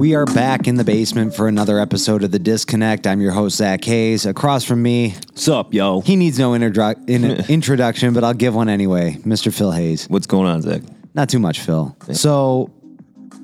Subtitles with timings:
[0.00, 3.06] We are back in the basement for another episode of The Disconnect.
[3.06, 4.24] I'm your host, Zack Hayes.
[4.24, 6.00] Across from me, Sup, yo?
[6.00, 9.18] he needs no introdru- in- introduction, but I'll give one anyway.
[9.26, 9.52] Mr.
[9.54, 10.06] Phil Hayes.
[10.08, 10.80] What's going on, Zack?
[11.12, 11.94] Not too much, Phil.
[12.14, 12.70] So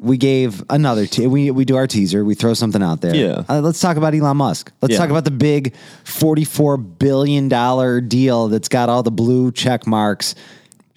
[0.00, 1.04] we gave another.
[1.06, 2.24] Te- we we do our teaser.
[2.24, 3.14] We throw something out there.
[3.14, 3.43] Yeah.
[3.46, 4.73] Uh, let's talk about Elon Musk.
[4.80, 4.98] Let's Yeah.
[4.98, 10.34] talk about the big forty-four billion dollar deal that's got all the blue check marks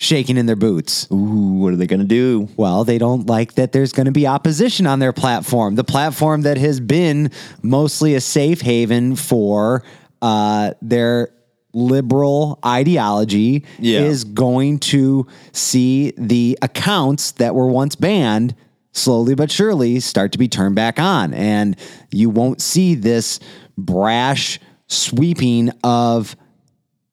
[0.02, 1.07] shaking in their boots.
[1.11, 2.48] Ooh, what are they gonna do?
[2.57, 5.75] Well, they don't like that there's going to be opposition on their platform.
[5.75, 7.31] The platform that has been
[7.62, 9.84] mostly a safe haven for
[10.22, 11.30] uh, their
[11.73, 13.99] liberal ideology Yeah.
[13.99, 18.55] is going to see the accounts that were once banned
[18.91, 21.34] slowly but surely start to be turned back on.
[21.34, 21.75] And
[22.11, 23.39] you won't see this
[23.77, 26.36] brash sweeping of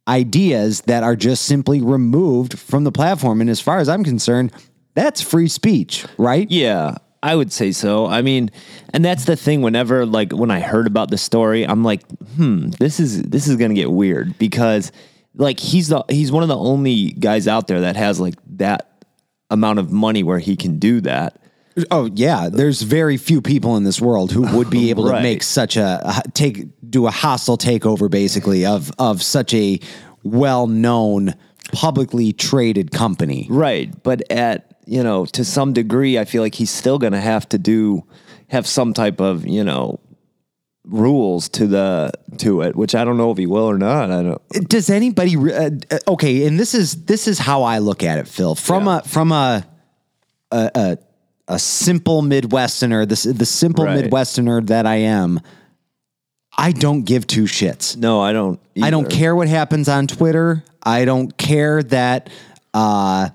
[0.08, 3.40] ideas that are just simply removed from the platform.
[3.40, 4.52] And as far as I'm concerned,
[4.94, 6.50] that's free speech, right?
[6.50, 8.06] Yeah, I would say so.
[8.06, 8.50] I mean,
[8.92, 9.62] and that's the thing.
[9.62, 12.02] Whenever, like, when I heard about the story, I'm like,
[12.36, 14.92] hmm, this is this is gonna get weird because,
[15.34, 19.04] like, he's the he's one of the only guys out there that has like that
[19.50, 21.40] amount of money where he can do that.
[21.90, 25.42] Oh yeah, there's very few people in this world who would be able to make
[25.42, 29.78] such a a- take do a hostile takeover basically of of such a
[30.22, 31.34] well-known
[31.72, 33.46] publicly traded company.
[33.50, 37.48] Right, but at you know to some degree, I feel like he's still gonna have
[37.50, 38.04] to do
[38.48, 40.00] have some type of you know
[40.84, 44.10] rules to the to it, which I don't know if he will or not.
[44.10, 44.68] I don't.
[44.68, 48.18] Does anybody re- uh, uh, okay, and this is this is how I look at
[48.18, 48.54] it, Phil.
[48.54, 48.98] From Yeah.
[48.98, 49.66] a from a
[50.52, 50.98] a a,
[51.48, 54.04] a simple Midwesterner, the the simple Right.
[54.04, 55.40] Midwesterner that I am,
[56.56, 57.96] I don't give two shits.
[57.96, 58.58] No, I don't.
[58.82, 60.64] I don't care what happens on Twitter.
[60.82, 62.30] I don't care that
[62.74, 63.28] uh,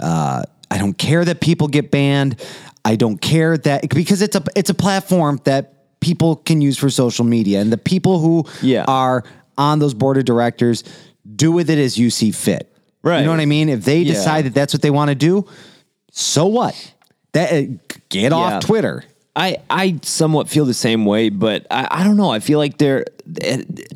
[0.00, 2.40] uh, I don't care that people get banned.
[2.84, 6.90] I don't care that because it's a it's a platform that people can use for
[6.90, 8.84] social media, and the people who Yeah.
[8.88, 9.22] are
[9.56, 10.82] on those board of directors
[11.36, 12.68] do with it as you see fit.
[13.04, 13.20] Right.
[13.20, 13.68] You know what I mean?
[13.68, 14.14] If they Yeah.
[14.14, 15.46] decide that that's what they want to do,
[16.10, 16.74] so what?
[17.32, 17.62] That uh,
[18.08, 18.36] get Yeah.
[18.36, 19.04] off Twitter.
[19.34, 22.30] I, I somewhat feel the same way, but I, I don't know.
[22.30, 23.06] I feel like they're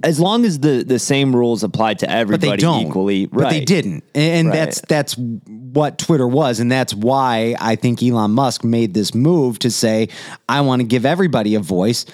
[0.03, 3.27] as long as the, the same rules apply to but everybody they don't equally.
[3.27, 4.55] But they didn't, and Right.
[4.55, 9.59] that's that's what Twitter was, and that's why I think Elon Musk made this move
[9.59, 10.09] to say
[10.49, 12.07] I want to give everybody a voice,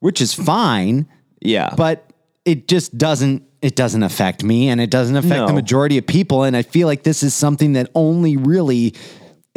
[0.00, 1.06] which is fine,
[1.40, 2.10] Yeah, but
[2.44, 6.42] it just doesn't it doesn't affect me, and it doesn't affect the majority of people,
[6.42, 8.92] and I feel like this is something that only really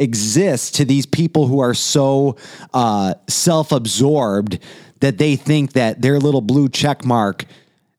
[0.00, 2.36] exists to these people who are so
[2.74, 4.58] uh, self-absorbed
[5.00, 7.44] that they think that their little blue check mark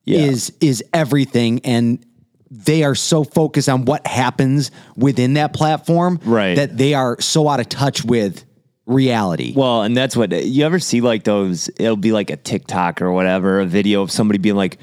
[0.04, 0.18] Yeah.
[0.20, 2.04] is is everything and
[2.50, 6.54] they are so focused on what happens within that platform Right.
[6.56, 8.44] that they are so out of touch with
[8.84, 9.54] reality.
[9.56, 11.70] Well, and that's what you ever see like those.
[11.78, 14.78] It'll be like a TikTok or whatever, a video of somebody being like,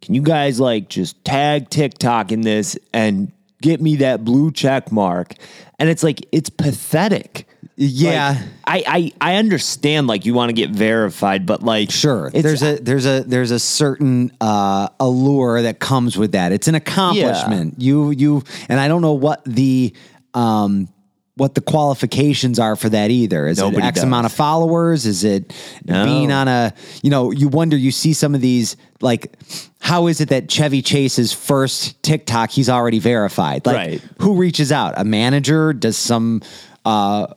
[0.00, 3.30] "Can you guys like just tag TikTok in this and
[3.62, 5.34] get me that blue check mark?"
[5.78, 7.46] And it's like it's pathetic.
[7.76, 8.36] Yeah.
[8.66, 12.30] Like, I, I I understand like you want to get verified, but like Sure.
[12.30, 16.52] there's a there's a there's a certain uh, allure that comes with that.
[16.52, 17.80] It's an accomplishment.
[17.80, 19.94] You you and I don't know what the
[20.34, 20.88] um
[21.36, 23.46] what the qualifications are for that either.
[23.48, 24.04] Is Nobody it X does.
[24.04, 25.06] amount of followers?
[25.06, 25.52] Is it
[25.86, 26.04] No.
[26.04, 29.32] being on a you know, you wonder you see some of these like
[29.80, 33.64] how is it that Chevy Chase's first TikTok he's already verified?
[33.66, 34.02] Like Right.
[34.18, 34.94] who reaches out?
[34.98, 35.72] A manager?
[35.72, 36.42] Does some
[36.84, 37.28] uh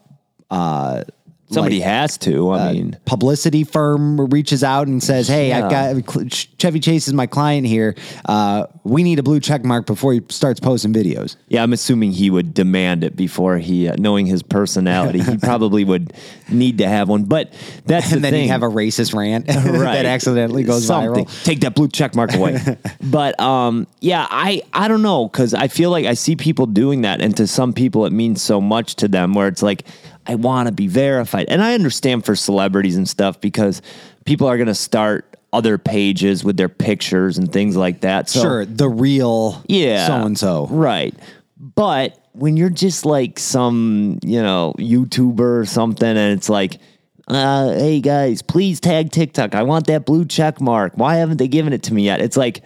[0.51, 1.03] uh
[1.49, 2.51] somebody like- has to.
[2.51, 7.25] I mean, publicity firm reaches out and says, "Hey, I've got Chevy Chase is my
[7.27, 7.95] client here.
[8.25, 12.11] Uh, we need a blue check mark before he starts posting videos." Yeah, I'm assuming
[12.13, 16.13] he would demand it before he, uh, knowing his personality, he probably would
[16.49, 17.23] need to have one.
[17.23, 17.53] But
[17.85, 18.43] that's And the then thing.
[18.45, 19.63] you have a racist rant Right.
[19.95, 21.25] that accidentally goes Something.
[21.25, 21.43] viral.
[21.43, 22.77] Take that blue check mark away.
[23.03, 27.01] but um, yeah, I I don't know because I feel like I see people doing
[27.01, 29.33] that, and to some people it means so much to them.
[29.33, 29.85] Where it's like
[30.27, 33.81] I want to be verified, and I understand for celebrities and stuff because
[34.25, 38.29] people are going to start other pages with their pictures and things like that.
[38.29, 40.67] So Sure, the real yeah, so and so.
[40.67, 41.15] right?
[41.57, 46.79] But when you're just like some, you know, YouTuber or something, and it's like,
[47.27, 49.55] uh, hey guys, please tag TikTok.
[49.55, 50.93] I want that blue check mark.
[50.95, 52.21] Why haven't they given it to me yet?
[52.21, 52.61] It's like,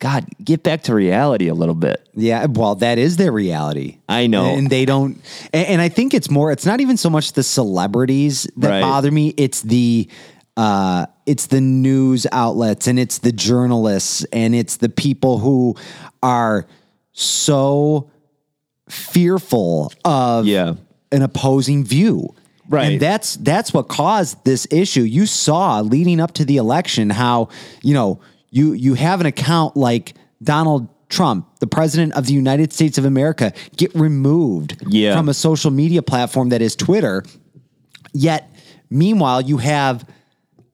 [0.00, 2.08] God, get back to reality a little bit.
[2.14, 3.98] Yeah, well, that is their reality.
[4.08, 4.46] I know.
[4.54, 5.20] and they don't.
[5.52, 6.50] And, and I think it's more.
[6.50, 8.80] It's not even so much the celebrities that Right.
[8.80, 9.34] bother me.
[9.36, 10.08] It's the.
[10.56, 15.74] Uh, it's the news outlets and it's the journalists and it's the people who
[16.22, 16.66] are
[17.12, 18.10] so
[18.88, 20.74] fearful of Yeah.
[21.12, 22.34] an opposing view.
[22.68, 22.92] Right.
[22.92, 25.02] And that's that's what caused this issue.
[25.02, 27.48] You saw leading up to the election how,
[27.82, 28.20] you know,
[28.50, 33.04] you you have an account like Donald Trump, the president of the United States of
[33.04, 35.16] America, get removed Yeah.
[35.16, 37.24] from a social media platform that is Twitter.
[38.12, 38.48] Yet,
[38.90, 40.04] meanwhile, you have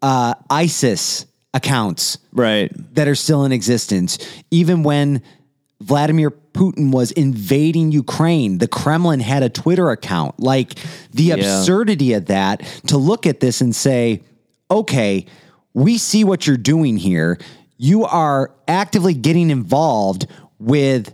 [0.02, 1.24] uh, ISIS
[1.54, 2.70] accounts Right.
[2.94, 4.18] that are still in existence.
[4.50, 5.22] Even when
[5.80, 10.38] Vladimir Putin was invading Ukraine, the Kremlin had a Twitter account.
[10.40, 10.74] Like
[11.12, 14.22] the absurdity of that to look at this and say,
[14.70, 15.26] okay,
[15.74, 17.38] we see what you're doing here.
[17.78, 20.26] You are actively getting involved
[20.58, 21.12] with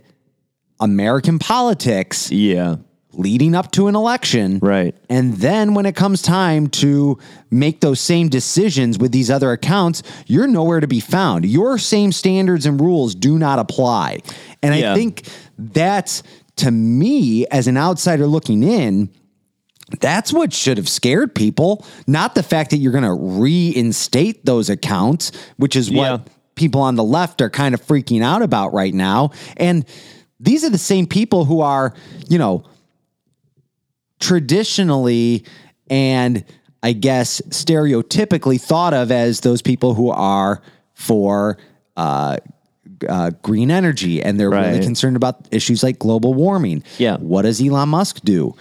[0.79, 2.75] American politics Yeah.
[3.15, 4.59] leading up to an election.
[4.61, 4.95] Right.
[5.09, 7.17] And then when it comes time to
[7.51, 11.45] make those same decisions with these other accounts, you're nowhere to be found.
[11.45, 14.19] Your same standards and rules do not apply.
[14.63, 14.93] And Yeah.
[14.93, 15.27] I think
[15.59, 16.23] that's
[16.55, 19.09] to me as an outsider looking in,
[19.99, 24.69] that's what should have scared people, not the fact that you're going to reinstate those
[24.69, 26.17] accounts, which is what Yeah.
[26.55, 29.31] People on the left are kind of freaking out about right now.
[29.57, 29.85] And
[30.39, 31.93] these are the same people who are,
[32.27, 32.63] you know,
[34.19, 35.45] traditionally
[35.89, 36.43] and
[36.81, 40.61] I guess stereotypically thought of as those people who are
[40.93, 41.57] for
[41.95, 42.37] uh,
[43.07, 46.83] uh, green energy and they're really concerned about issues like global warming.
[46.97, 47.17] Yeah.
[47.17, 48.55] What does Elon Musk do?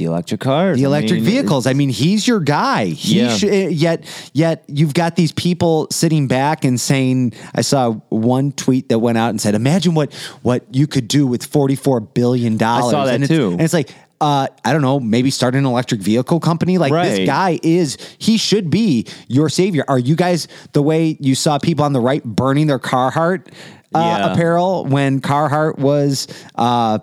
[0.00, 0.78] The electric cars.
[0.78, 1.66] The I electric mean, vehicles.
[1.66, 2.86] I mean, he's your guy.
[2.86, 3.36] He Yeah.
[3.36, 7.34] should, yet, yet you've got these people sitting back and saying.
[7.54, 11.26] I saw one tweet that went out and said, "Imagine what what you could do
[11.26, 13.50] with forty four billion dollars." I saw that and it's, too.
[13.52, 13.90] And it's like,
[14.22, 16.78] uh, I don't know, maybe start an electric vehicle company.
[16.78, 19.84] Like this guy is, he should be your savior.
[19.86, 23.48] Are you guys the way you saw people on the right burning their Carhartt
[23.94, 24.32] uh, Yeah.
[24.32, 26.26] apparel when Carhartt was?
[26.54, 27.00] Uh,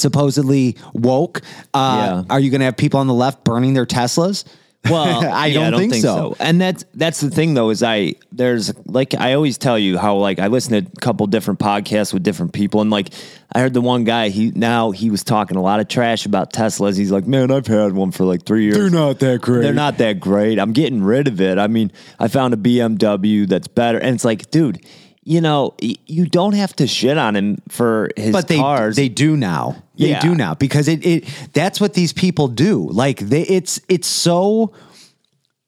[0.00, 1.42] supposedly woke.
[1.74, 2.34] Uh, Yeah.
[2.34, 4.44] Are you going to have people on the left burning their Teslas?
[4.88, 6.36] Well, I, yeah, don't think, so.
[6.38, 10.16] And that's that's the thing though is I there's like I always tell you how
[10.16, 13.08] like I listen to a couple different podcasts with different people and like
[13.52, 16.52] I heard the one guy he now he was talking a lot of trash about
[16.52, 16.96] Teslas.
[16.96, 18.76] He's like, man, I've had one for like three years.
[18.76, 19.62] They're not that great.
[19.62, 20.60] They're not that great.
[20.60, 21.58] I'm getting rid of it.
[21.58, 21.90] I mean,
[22.20, 24.84] I found a BMW that's better, and it's like, dude,
[25.28, 28.94] you know, you don't have to shit on him for his But they cars.
[28.94, 29.82] they do now.
[29.98, 30.20] They Yeah.
[30.20, 32.88] do now because it it that's what these people do.
[32.92, 34.72] Like they it's it's so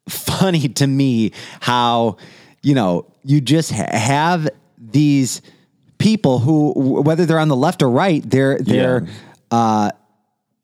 [0.09, 2.19] funny to me how
[2.63, 5.43] you know you just ha- have these
[5.99, 6.73] people who
[7.03, 9.09] whether they're on the left or right they're they're
[9.51, 9.91] uh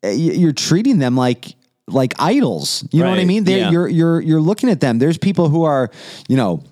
[0.03, 1.53] you're treating them like
[1.87, 3.69] like idols you know what i mean they're yeah.
[3.71, 5.91] you're you're you're looking at them there's people who are
[6.29, 6.63] you know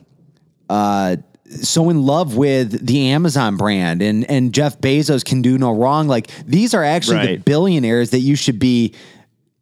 [0.70, 1.16] uh
[1.62, 6.08] so in love with the Amazon brand and and Jeff Bezos can do no wrong.
[6.08, 8.94] Like these are actually the billionaires that you should be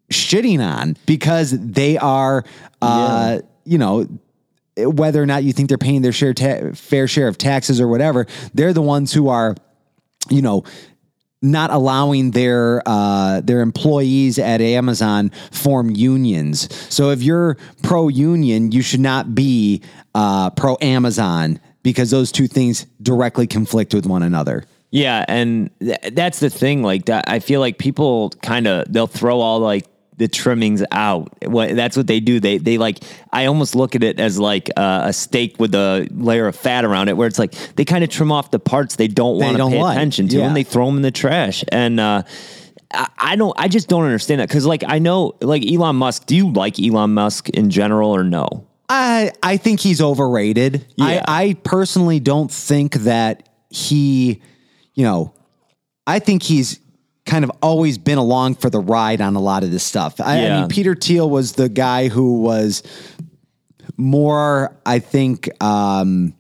[0.09, 2.43] shitting on because they are
[2.81, 4.07] uh you know
[4.77, 7.88] whether or not you think they're paying their share ta- fair share of taxes or
[7.88, 9.55] whatever they're the ones who are
[10.29, 10.63] you know
[11.41, 16.69] not allowing their uh, their employees at Amazon form unions.
[16.93, 19.81] So if you're pro union, you should not be
[20.13, 24.66] uh, pro Amazon because those two things directly conflict with one another.
[24.92, 26.83] Yeah, and th- that's the thing.
[26.83, 29.88] Like that, I feel like people kind of they'll throw all like
[30.18, 31.31] the trimmings out.
[31.45, 32.41] What that's what they do.
[32.41, 33.00] They they like.
[33.32, 36.84] I almost look at it as like uh, a steak with a layer of fat
[36.84, 39.55] around it, where it's like they kind of trim off the parts they don't want
[39.58, 39.96] to pay like.
[39.96, 40.48] attention to, Yeah.
[40.48, 41.63] and they throw them in the trash.
[41.70, 42.24] And uh,
[42.94, 43.53] I, I don't.
[43.58, 46.25] I just don't understand that because like I know like Elon Musk.
[46.25, 48.67] Do you like Elon Musk in general or no?
[48.91, 50.86] I I think he's overrated.
[50.95, 51.24] Yeah.
[51.25, 54.41] I, I personally don't think that he,
[54.93, 55.33] you know,
[56.05, 56.79] I think he's
[57.25, 60.19] kind of always been along for the ride on a lot of this stuff.
[60.19, 62.83] I, I mean, Peter Thiel was the guy who was
[63.95, 66.33] more, I think, um,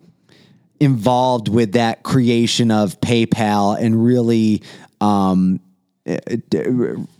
[0.81, 4.63] involved with that creation of PayPal and really
[4.99, 5.61] um,
[6.05, 6.17] eh,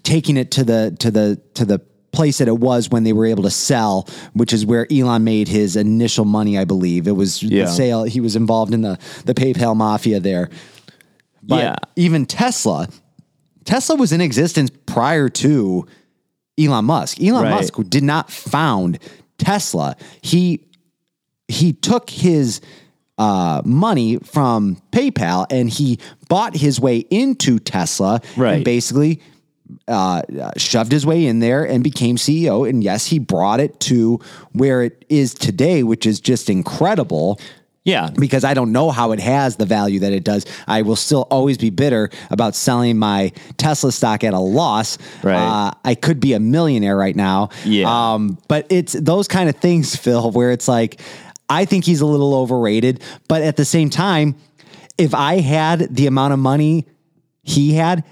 [0.03, 1.79] taking it to the to the to the
[2.11, 5.47] place that it was when they were able to sell, which is where Elon made
[5.47, 7.07] his initial money, I believe.
[7.07, 7.65] It was Yeah.
[7.65, 8.03] the sale.
[8.03, 10.49] He was involved in the the PayPal mafia there.
[11.43, 11.75] But Yeah.
[11.95, 12.87] even Tesla,
[13.65, 15.85] Tesla was in existence prior to
[16.59, 17.21] Elon Musk.
[17.21, 17.51] Elon Right.
[17.51, 18.99] Musk did not found
[19.37, 19.95] Tesla.
[20.21, 20.61] He
[21.47, 22.61] he took his
[23.17, 25.99] uh, money from PayPal and he
[26.29, 28.55] bought his way into Tesla Right.
[28.55, 29.21] and basically
[29.87, 30.21] uh,
[30.57, 32.67] shoved his way in there and became CEO.
[32.67, 34.19] And yes, he brought it to
[34.53, 37.39] where it is today, which is just incredible.
[37.83, 38.11] Yeah.
[38.11, 40.45] because I don't know how it has the value that it does.
[40.67, 44.99] I will still always be bitter about selling my Tesla stock at a loss.
[45.23, 45.35] Right.
[45.35, 47.49] Uh, I could be a millionaire right now.
[47.65, 48.13] Yeah.
[48.13, 51.01] Um, but it's those kind of things, Phil, where it's like,
[51.49, 53.01] I think he's a little overrated.
[53.27, 54.35] But at the same time,
[54.99, 56.85] if I had the amount of money
[57.41, 58.03] he had,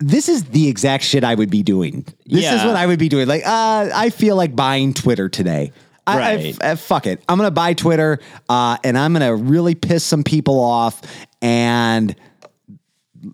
[0.00, 2.04] this is the exact shit I would be doing.
[2.26, 3.28] This is what I would be doing.
[3.28, 5.72] Like, uh, I feel like buying Twitter today.
[6.06, 6.56] I, I- Right.
[6.62, 7.22] uh, fuck it.
[7.28, 11.00] I'm gonna buy Twitter, uh, and I'm gonna really piss some people off,
[11.42, 12.14] and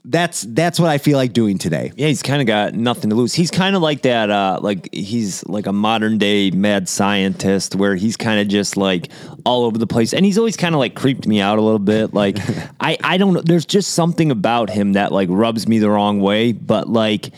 [0.04, 1.92] that's that's what I feel like doing today.
[1.96, 3.34] Yeah, he's kind of got nothing to lose.
[3.34, 7.94] He's kind of like that, uh, like he's like a modern day mad scientist where
[7.94, 9.10] he's kind of just like
[9.44, 10.12] all over the place.
[10.12, 12.12] And he's always kind of like creeped me out a little bit.
[12.14, 12.36] Like,
[12.80, 13.42] I, I don't know.
[13.42, 16.52] There's just something about him that like rubs me the wrong way.
[16.52, 17.30] But like,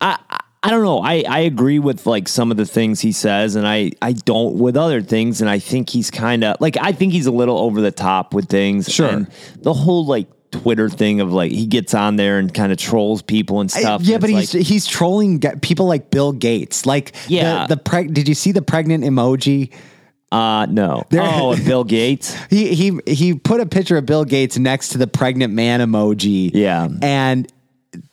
[0.00, 0.98] I, I- I don't know.
[0.98, 4.58] I, I agree with like some of the things he says, and I, I don't
[4.58, 5.40] with other things.
[5.40, 8.34] And I think he's kind of like, I think he's a little over the top
[8.34, 8.92] with things.
[8.92, 9.08] Sure.
[9.08, 9.30] And
[9.62, 13.22] the whole like, Twitter thing of like he gets on there and kind of trolls
[13.22, 14.02] people and stuff.
[14.02, 16.86] yeah, and but he's like, he's trolling people like Bill Gates.
[16.86, 17.66] Like, Yeah.
[17.66, 19.72] the, the preg- Did you see the pregnant emoji?
[20.30, 21.04] uh no.
[21.14, 22.36] Oh, and Bill Gates.
[22.50, 26.50] He he he put a picture of Bill Gates next to the pregnant man emoji.
[26.52, 26.88] Yeah.
[27.02, 27.50] and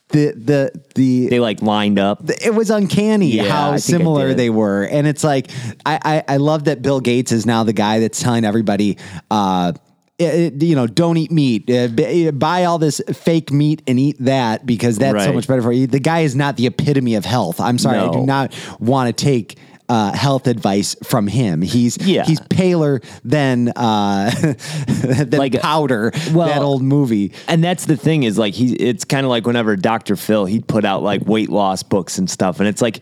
[0.09, 2.21] the the the They like lined up.
[2.29, 4.83] it was uncanny Yeah, how similar they were.
[4.83, 5.49] And it's like,
[5.85, 8.97] I, I, I love that Bill Gates is now the guy that's telling everybody,
[9.31, 9.73] uh,
[10.17, 11.69] it- you know, don't eat meat.
[11.69, 15.71] Uh, buy all this fake meat and eat that because that's so much better for
[15.71, 15.87] you.
[15.87, 17.59] The guy is not the epitome of health.
[17.59, 19.57] I'm sorry, I do not want to take
[19.87, 21.61] uh, health advice from him.
[21.61, 22.23] He's Yeah.
[22.25, 24.31] he's paler than uh,
[24.87, 26.11] than Like, powder.
[26.33, 27.33] well- that old movie.
[27.47, 30.15] And that's the thing is like he it's kind of like whenever Dr.
[30.15, 33.01] Phil he'd put out like weight loss books and stuff and it's like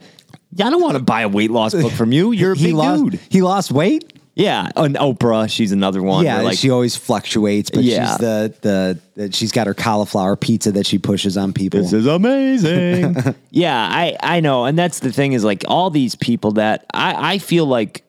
[0.56, 2.32] yeah, I don't want to buy a weight loss book from you.
[2.32, 3.04] You're a he big lost.
[3.04, 3.20] dude.
[3.30, 4.13] He lost weight.
[4.36, 6.26] Yeah, and Oprah, she's another one.
[6.26, 8.08] Yeah, where, like she always fluctuates, but Yeah.
[8.08, 11.80] she's the, the the she's got her cauliflower pizza that she pushes on people.
[11.82, 13.16] This is amazing.
[13.52, 17.34] yeah, I I know, and that's the thing is like all these people that I
[17.34, 18.04] I feel like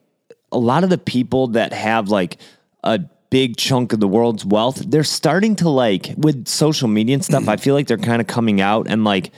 [0.50, 2.38] a lot of the people that have like
[2.82, 7.24] a big chunk of the world's wealth, they're starting to like with social media and
[7.24, 7.48] stuff.
[7.48, 9.30] I feel like they're kind of coming out and like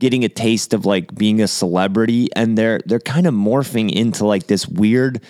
[0.00, 4.24] getting a taste of like being a celebrity and they're they're kind of morphing into
[4.24, 5.20] like this weird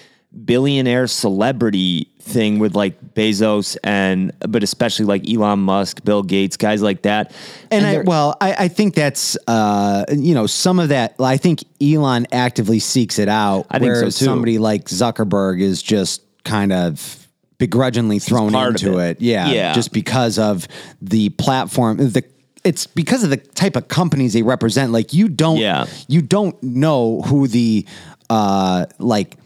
[0.45, 6.83] billionaire celebrity thing with like Bezos and but especially like Elon Musk, Bill Gates, guys
[6.83, 7.33] like that.
[7.71, 11.15] and I, well, I, I think that's uh, you know some of that.
[11.19, 14.11] I think Elon actively seeks it out, I think so, too.
[14.11, 19.13] somebody like Zuckerberg is just kind of begrudgingly thrown into it.
[19.13, 19.21] it.
[19.23, 19.73] Yeah, Yeah.
[19.75, 20.69] just because of
[21.03, 21.97] the platform.
[21.97, 22.23] The
[22.65, 24.93] it's because of the type of companies they represent.
[24.93, 25.87] Like you don't, Yeah.
[26.07, 27.87] you don't know who the
[28.29, 29.37] uh, like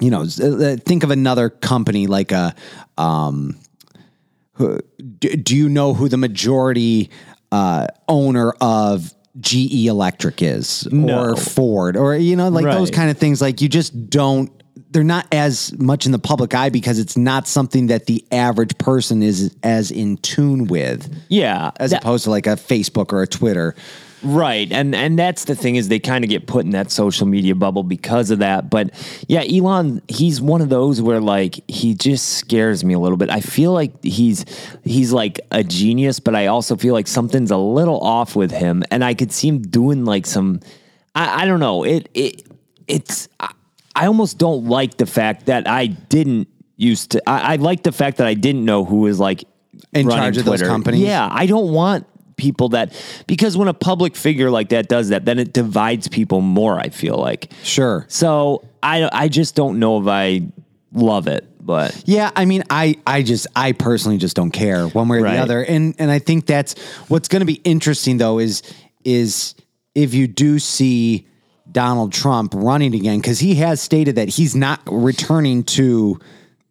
[0.00, 2.54] you know, uh, think of another company like a,
[2.98, 3.58] um,
[4.58, 7.10] do, you know who the majority
[7.50, 11.30] uh, owner of GE Electric is No.
[11.30, 13.40] or Ford or, you know, like those kind of things?
[13.40, 14.50] Like you just don't,
[14.90, 18.76] they're not as much in the public eye because it's not something that the average
[18.78, 23.22] person is as in tune with yeah, as that- opposed to like a Facebook or
[23.22, 23.74] a Twitter.
[24.24, 24.70] Right.
[24.70, 27.54] And and that's the thing is they kind of get put in that social media
[27.54, 28.70] bubble because of that.
[28.70, 28.90] But
[29.28, 33.30] yeah, Elon, he's one of those where like he just scares me a little bit.
[33.30, 34.44] I feel like he's
[34.84, 38.84] he's like a genius, but I also feel like something's a little off with him.
[38.90, 40.60] And I could see him doing like some
[41.14, 41.84] I, I don't know.
[41.84, 42.46] It it
[42.86, 43.52] it's I,
[43.96, 47.92] I almost don't like the fact that I didn't used to I, I like the
[47.92, 49.44] fact that I didn't know who was like
[49.92, 50.66] In charge of those Twitter.
[50.66, 51.00] companies?
[51.00, 52.06] Yeah, I don't want
[52.42, 52.92] people that
[53.26, 56.78] because when a public figure like that does that, then it divides people more.
[56.78, 58.04] I feel like Sure.
[58.08, 58.64] so.
[58.82, 60.42] I I just don't know if I
[60.92, 65.06] love it, but Yeah, I mean, I, I just, I personally just don't care one
[65.08, 65.36] way or Right.
[65.36, 66.74] the other, and and I think that's
[67.06, 68.62] what's going to be interesting though is
[69.04, 69.54] is
[69.94, 71.28] if you do see
[71.70, 76.18] Donald Trump running again because he has stated that he's not returning to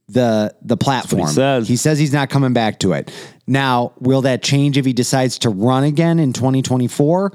[0.07, 1.27] the the platform.
[1.27, 1.67] says.
[1.67, 3.11] He says he's not coming back to it.
[3.47, 7.33] Now, will that change if he decides to run again in 2024?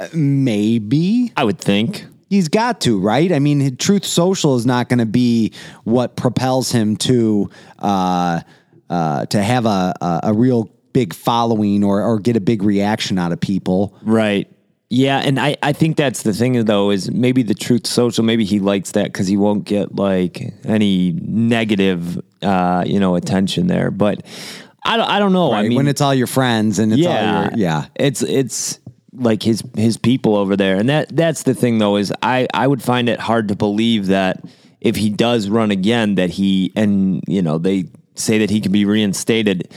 [0.00, 2.06] Uh, Maybe I would think.
[2.28, 3.30] He's got to, right?
[3.30, 5.52] I mean, Truth Social is not going to be
[5.84, 8.40] what propels him to uh,
[8.88, 13.18] uh, to have a, a a real big following or or get a big reaction
[13.18, 13.96] out of people.
[14.02, 14.51] Right.
[14.94, 18.44] Yeah, and I, I think that's the thing though is maybe the truth social maybe
[18.44, 23.90] he likes that because he won't get like any negative uh you know attention there
[23.90, 24.26] but
[24.84, 27.36] I don't I don't know I mean when it's all your friends and it's yeah
[27.36, 27.86] all your, yeah.
[27.94, 28.80] it's it's
[29.14, 32.66] like his his people over there and that that's the thing though is I I
[32.66, 34.42] would find it hard to believe that
[34.82, 37.84] if he does run again, that he and you know they
[38.14, 39.72] say that he can be reinstated.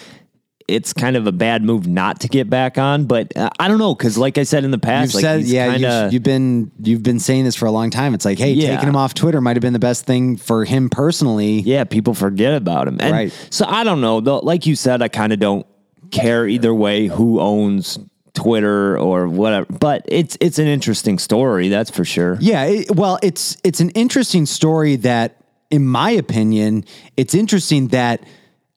[0.68, 3.78] It's kind of a bad move not to get back on, but uh, I don't
[3.78, 6.24] know because, like I said in the past, You've like said, yeah, kinda, you've, you've
[6.24, 8.16] been you've been saying this for a long time.
[8.16, 8.74] It's like, hey, Yeah.
[8.76, 11.60] taking him off Twitter might have been the best thing for him personally.
[11.62, 12.98] yeah, people forget about him.
[13.00, 13.48] And Right.
[13.52, 14.22] So I don't know.
[14.22, 15.68] Though, like you said, I kind of don't
[16.10, 18.00] care either way who owns
[18.34, 19.68] Twitter or whatever.
[19.70, 22.38] But it's it's an interesting story, that's for sure.
[22.42, 25.38] Yeah, it, well, it's it's an interesting story that,
[25.70, 26.86] in my opinion,
[27.18, 28.24] it's interesting that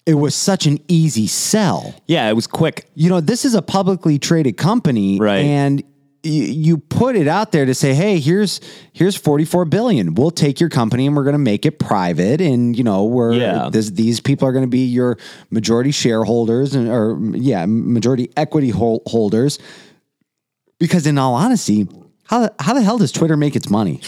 [0.09, 1.95] it was such an easy sell.
[2.07, 2.89] Yeah, it was quick.
[2.95, 5.45] You know, this is a publicly traded company, Right.
[5.45, 5.83] And
[6.25, 8.61] you put it out there to say, "Hey, here's
[8.93, 10.15] here's 44 billion.
[10.15, 13.35] We'll take your company and we're going to make it private, and you know, we're
[13.35, 13.69] Yeah.
[13.71, 15.17] this, these people are going to be your
[15.51, 19.59] majority shareholders and or yeah, majority equity hol- holders."
[20.81, 21.87] Because in all honesty,
[22.25, 24.01] how how the hell does Twitter make its money?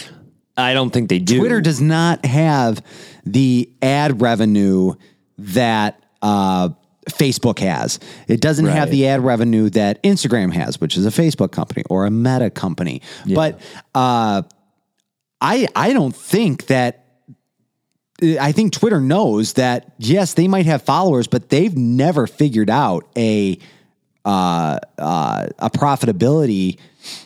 [0.57, 1.39] I don't think they do.
[1.39, 2.83] Twitter does not have
[3.25, 4.93] the ad revenue
[5.41, 6.69] that uh,
[7.09, 7.99] Facebook has.
[8.27, 12.05] It doesn't have the ad revenue that Instagram has, which is a Facebook company or
[12.05, 13.01] a Meta company.
[13.35, 13.59] But
[13.95, 14.43] uh,
[15.39, 16.97] I I don't think that.
[18.39, 23.07] I think Twitter knows that yes, they might have followers, but they've never figured out
[23.17, 23.57] a
[24.23, 26.77] uh, uh, a profitability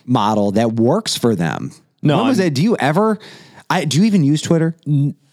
[0.06, 1.72] model that works for them.
[2.02, 2.54] No, when was I'm- that?
[2.54, 3.20] Do you ever?
[3.70, 4.78] I do you even use Twitter?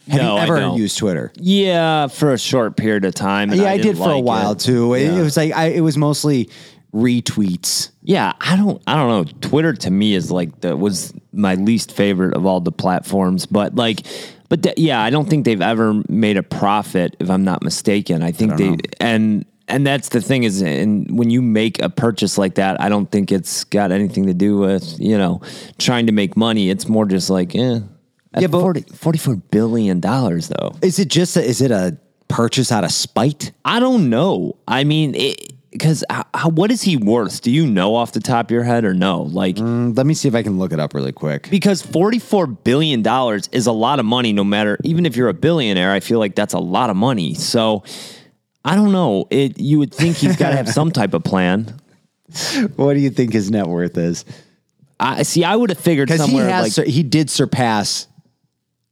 [0.09, 1.33] Have no, you I ever used Twitter?
[1.37, 3.53] Yeah, for a short period of time.
[3.53, 4.59] Yeah, I, didn't did for a while it.
[4.61, 4.95] too.
[4.95, 5.19] It, Yeah.
[5.19, 6.49] it was like I, it was mostly
[6.93, 7.91] retweets.
[8.03, 9.33] Yeah, I don't I don't know.
[9.41, 13.75] Twitter to me is like the was my least favorite of all the platforms, but
[13.75, 14.07] like
[14.49, 18.23] but th- yeah, I don't think they've ever made a profit if I'm not mistaken.
[18.23, 22.37] I think they and and that's the thing is and when you make a purchase
[22.37, 25.41] like that, I don't think it's got anything to do with, you know,
[25.79, 26.69] trying to make money.
[26.69, 27.81] It's more just like, eh.
[28.39, 30.73] Yeah, but- 40, 44 billion dollars though.
[30.83, 31.97] Is it just a, is it a
[32.29, 33.53] purchase out of spite?
[33.65, 34.57] I don't know.
[34.67, 35.15] I mean,
[35.71, 36.03] because
[36.45, 37.43] what is he worth?
[37.43, 39.23] Do you know off the top of your head or no?
[39.23, 41.49] Like, Mm, let me see if I can look it up really quick.
[41.51, 43.03] because $44 billion
[43.53, 46.35] is a lot of money, no matter, even if you're a billionaire, I feel like
[46.35, 47.35] that's a lot of money.
[47.35, 47.83] So
[48.65, 49.27] I don't know.
[49.31, 51.79] It, you would think he's got to have some type of plan.
[52.77, 54.25] What do you think his net worth is?
[54.99, 55.45] I see.
[55.45, 58.07] I would have figured he somewhere has like sur- he did surpass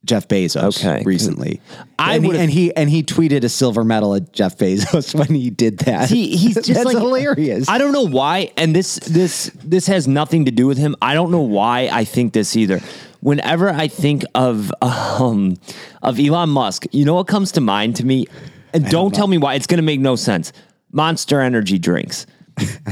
[0.05, 1.03] Jeff Bezos Okay.
[1.05, 1.61] recently.
[1.99, 5.29] I and, he, and he and he tweeted a silver medal at Jeff Bezos when
[5.29, 6.09] he did that.
[6.09, 7.69] He, he's just That's like hilarious.
[7.69, 10.97] I don't know why, and this this this has nothing to do with him.
[11.03, 12.81] I don't know why I think this either.
[13.21, 15.57] Whenever I think of um
[16.03, 18.27] of Elon Musk, you know what comes to mind to me,
[18.73, 19.55] and don't tell me why.
[19.55, 20.53] It's going to make no sense.
[20.93, 22.27] Monster Energy drinks.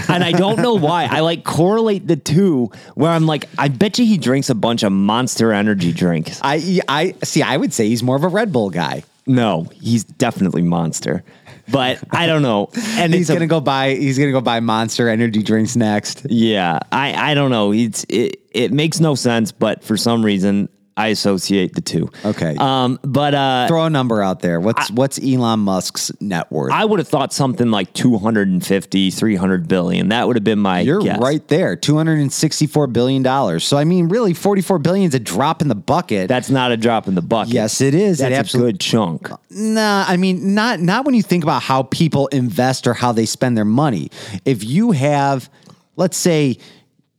[0.08, 1.08] And I don't know why.
[1.10, 4.82] I like correlate the two where I'm like, I bet you he drinks a bunch
[4.82, 6.40] of monster energy drinks.
[6.42, 7.42] I I see.
[7.42, 9.04] I would say he's more of a Red Bull guy.
[9.26, 11.22] No, he's definitely monster.
[11.70, 12.70] But I don't know.
[12.96, 13.90] And He's gonna go buy.
[13.94, 16.26] He's gonna go buy Monster Energy drinks next.
[16.28, 17.72] Yeah, I, I don't know.
[17.72, 22.10] It's it, it makes no sense, but for some reason I associate the two.
[22.24, 22.56] Okay.
[22.58, 24.60] Um, but uh, Throw a number out there.
[24.60, 26.72] What's what's Elon Musk's net worth?
[26.72, 30.08] I would have thought something like 250, 300 billion.
[30.08, 31.20] That would have been my You're guess.
[31.20, 33.62] right there, two hundred and sixty-four billion dollars.
[33.64, 36.28] So I mean, really, forty-four billion is a drop in the bucket.
[36.28, 37.54] That's not a drop in the bucket.
[37.54, 38.18] yes, it is.
[38.18, 38.72] That's it a absolutely.
[38.72, 39.30] good chunk.
[39.50, 43.24] Nah, I mean, not not when you think about how people invest or how they
[43.24, 44.10] spend their money.
[44.44, 45.48] If you have,
[45.94, 46.58] let's say,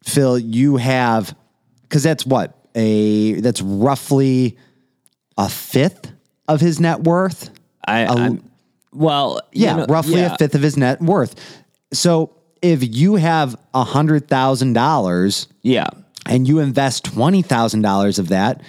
[0.04, 1.34] Phil, you have,
[1.84, 4.58] because that's what a that's roughly
[5.38, 6.12] a fifth
[6.48, 7.50] of his net worth.
[7.88, 8.44] I, I'm-
[8.92, 10.34] well, you Yeah, know, roughly yeah.
[10.34, 11.36] a fifth of his net worth.
[11.94, 15.88] So if you have a hundred thousand dollars Yeah.
[16.26, 18.62] and you invest twenty thousand dollars of that,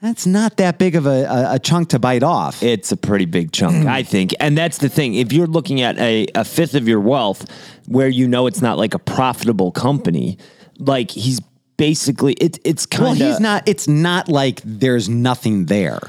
[0.00, 2.62] that's not that big of a, a, a chunk to bite off.
[2.62, 4.32] It's a pretty big chunk, I think.
[4.38, 5.14] And that's the thing.
[5.14, 7.46] If you're looking at a, a fifth of your wealth
[7.88, 10.38] where you know it's not like a profitable company,
[10.78, 11.40] like he's
[11.76, 13.68] basically it, it's kind of Well, he's not.
[13.68, 16.00] It's not like there's nothing there.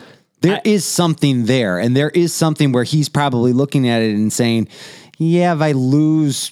[0.42, 4.14] There is I- something there, and there is something where he's probably looking at it
[4.16, 4.68] and saying,
[5.18, 6.52] "Yeah, if I lose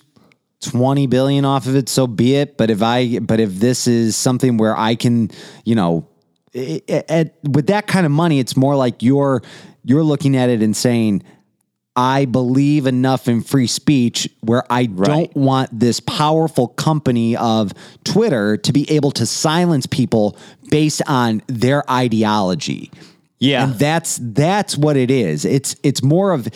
[0.61, 2.57] twenty billion off of it, so be it.
[2.57, 5.29] But if I, but if this is something where I can,
[5.65, 6.07] you know,
[6.55, 9.41] i- i- at, with that kind of money, it's more like you're
[9.83, 11.23] you're looking at it and saying."
[11.95, 18.57] I believe enough in free speech where I don't want this powerful company of Twitter
[18.57, 20.37] to be able to silence people
[20.69, 22.91] based on their ideology.
[23.39, 23.65] Yeah.
[23.65, 25.45] And that's that's what it is.
[25.45, 26.47] It's it's more of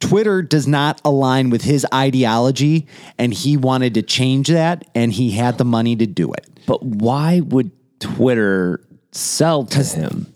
[0.00, 5.30] Twitter does not align with his ideology and he wanted to change that and he
[5.30, 6.46] had the money to do it.
[6.66, 10.32] But why would Twitter sell to him?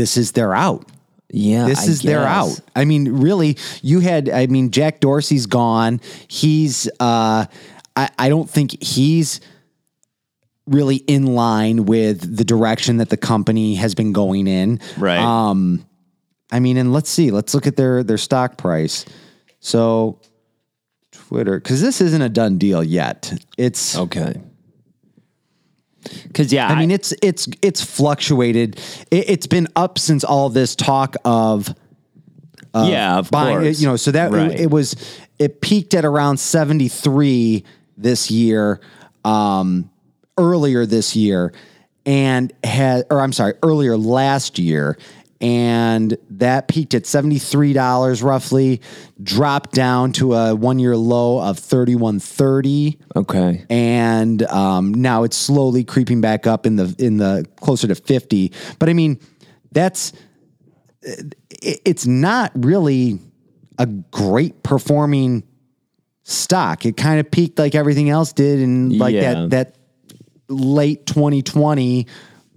[0.00, 0.86] this is their out.
[1.32, 2.58] Yeah, This I is their out.
[2.74, 4.28] I mean, really, you had.
[4.28, 6.00] I mean, Jack Dorsey's gone.
[6.28, 6.88] He's.
[6.98, 7.46] uh
[7.96, 9.40] I, I don't think he's
[10.66, 14.80] really in line with the direction that the company has been going in.
[14.96, 15.18] Right.
[15.18, 15.84] Um,
[16.52, 17.30] I mean, and let's see.
[17.30, 19.04] Let's look at their their stock price.
[19.60, 20.20] So,
[21.12, 23.32] Twitter, because this isn't a done deal yet.
[23.58, 23.96] It's.
[23.96, 24.40] Okay.
[26.24, 28.80] Because yeah, I mean, it's it's it's fluctuated.
[29.10, 31.74] It, it's been up since all this talk of
[32.72, 33.58] Uh, yeah, of buying.
[33.58, 33.80] course.
[33.80, 34.52] You know, so that Right.
[34.52, 34.94] it, it was
[35.38, 37.64] it peaked at around seventy three
[37.96, 38.80] this year,
[39.24, 39.90] um,
[40.38, 41.52] earlier this year,
[42.06, 44.96] and had or I'm sorry, earlier last year.
[45.42, 48.82] And that peaked at seventy three dollars roughly,
[49.22, 53.64] dropped down to a one year low of thirty one thirty okay.
[53.70, 58.52] and um, now it's slowly creeping back up in the in the closer to 50
[58.78, 59.18] but i mean
[59.72, 60.12] that's
[61.02, 63.18] it, it's not really
[63.78, 65.42] a great performing
[66.22, 69.34] stock it kind of peaked like everything else did in like Yeah.
[69.34, 69.74] that that
[70.48, 72.06] late 2020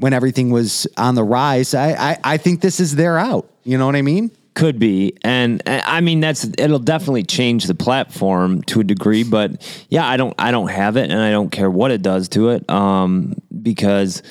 [0.04, 3.78] when everything was on the rise I, I i think this is their out you
[3.78, 8.62] know what i mean Could be, and I mean that's it'll definitely change the platform
[8.70, 9.24] to a degree.
[9.24, 9.50] But
[9.90, 12.50] yeah, I don't I don't have it, and I don't care what it does to
[12.50, 14.22] it, um, because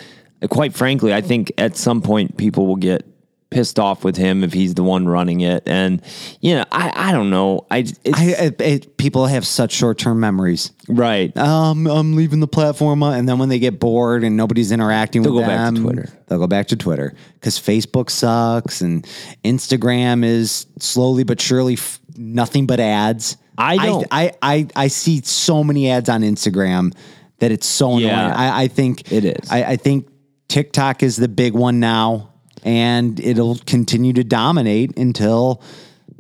[0.48, 3.04] quite frankly, I think at some point people will get
[3.52, 6.02] pissed off with him if he's the one running it, and
[6.40, 10.18] you know I I don't know I, it's, I, I, I people have such short-term
[10.20, 14.36] memories right um, I'm leaving the platform, uh, and then when they get bored and
[14.36, 16.08] nobody's interacting They'll with go back to them, Twitter.
[16.26, 19.06] They'll go back to Twitter because Facebook sucks and
[19.44, 23.36] Instagram is slowly but surely f- nothing but ads.
[23.58, 26.94] I don't- I, I, I, see so many ads on Instagram
[27.38, 28.06] that it's so annoying.
[28.06, 28.34] Yeah.
[28.34, 29.50] I, I think It is.
[29.50, 30.08] I, I think
[30.48, 32.31] TikTok is the big one now,
[32.62, 35.62] and it'll continue to dominate until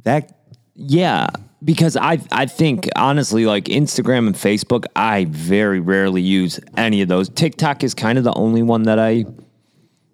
[0.04, 0.38] that
[0.74, 1.28] Yeah,
[1.64, 7.08] because I I think honestly, like Instagram and Facebook, I very rarely use any of
[7.08, 7.28] those.
[7.28, 9.24] TikTok is kind of the only one that I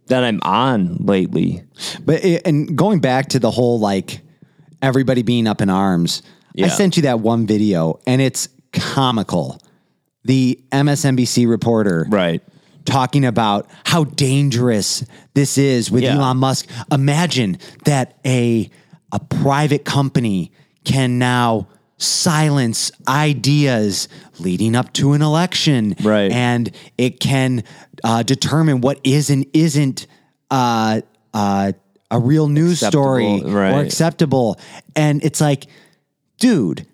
[0.08, 1.62] that I'm on lately.
[2.04, 4.20] But it, and going back to the whole like
[4.82, 6.22] everybody being up in arms,
[6.62, 9.60] I sent you that one video and it's comical.
[10.24, 12.42] The MSNBC reporter Right.
[12.88, 16.16] Talking about how dangerous this is with Yeah.
[16.16, 16.66] Elon Musk.
[16.90, 18.70] Imagine that a
[19.12, 20.52] a private company
[20.84, 26.30] can now silence ideas leading up to an election, Right.
[26.30, 27.64] And it can
[28.04, 30.06] uh, determine what is and isn't
[30.50, 31.00] uh,
[31.34, 31.72] uh,
[32.10, 33.72] a real news Acceptable, story right.
[33.74, 34.58] or acceptable.
[34.94, 35.66] And it's like,
[36.38, 36.86] dude.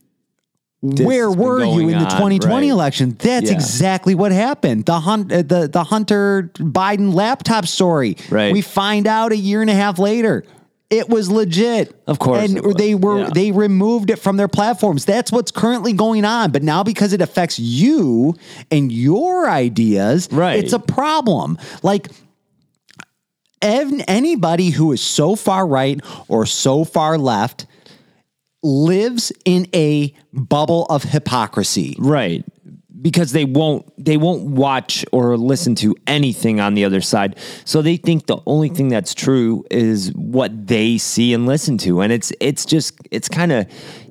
[0.84, 2.70] Where were you in the on, 2020 right.
[2.72, 3.16] election?
[3.18, 3.56] That's Yeah.
[3.56, 4.84] exactly what happened.
[4.84, 8.16] The hunt, uh, the the Hunter Biden laptop story.
[8.28, 8.52] Right.
[8.52, 10.44] We find out a year and a half later.
[10.90, 11.98] It was legit.
[12.06, 13.30] Of course And they were yeah.
[13.32, 15.06] they removed it from their platforms.
[15.06, 16.50] That's what's currently going on.
[16.50, 18.36] But now because it affects you
[18.70, 20.58] and your ideas, Right.
[20.62, 21.58] it's a problem.
[21.82, 22.08] Like
[23.62, 27.66] anybody who is so far right or so far left
[28.64, 31.94] lives in a bubble of hypocrisy.
[31.98, 32.44] Right.
[33.00, 37.38] Because they won't they won't watch or listen to anything on the other side.
[37.66, 42.00] So they think the only thing that's true is what they see and listen to.
[42.00, 43.66] And it's it's just it's kind of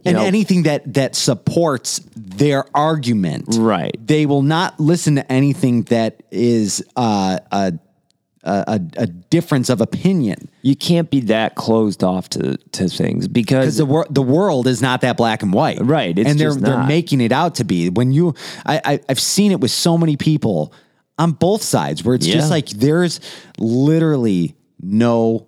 [0.06, 3.46] and know, anything that that supports their argument.
[3.50, 3.96] Right.
[4.00, 7.74] They will not listen to anything that is uh, a,
[8.44, 13.78] a a difference of opinion you can't be that closed off to to things because
[13.78, 15.78] the wor- the world is not that black and white.
[15.82, 17.90] Right, it's and they're they're making it out to be.
[17.90, 18.34] When you
[18.66, 20.74] I, I I've seen it with so many people
[21.18, 23.20] on both sides where it's just like there's
[23.58, 25.48] literally no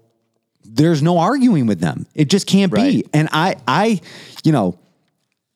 [0.64, 2.06] there's no arguing with them.
[2.14, 3.06] It just can't be.
[3.14, 4.02] And I I
[4.44, 4.78] you know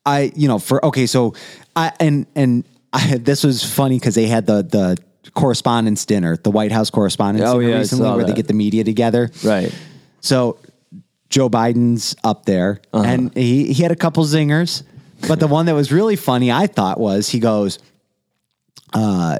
[0.06, 1.34] I you know for okay so
[1.76, 4.96] I and and I this was funny because they had the the
[5.34, 8.84] correspondence dinner, the White House correspondence Oh, dinner yeah, recently where they get the media
[8.84, 9.30] together.
[9.44, 9.74] Right.
[10.20, 10.58] So
[11.28, 13.04] Joe Biden's up there Uh-huh.
[13.04, 14.82] and he, he had a couple zingers.
[15.28, 17.78] But the one that was really funny, I thought, was he goes,
[18.94, 19.38] uh,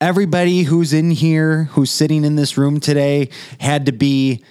[0.00, 4.42] everybody who's in here, who's sitting in this room today, had to be